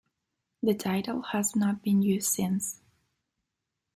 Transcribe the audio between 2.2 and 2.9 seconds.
since.